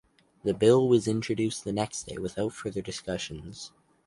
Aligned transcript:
The 0.43 0.55
bill 0.55 0.89
was 0.89 1.07
introduced 1.07 1.63
the 1.63 1.71
next 1.71 2.07
day 2.07 2.17
without 2.17 2.53
further 2.53 2.81
discussions. 2.81 3.71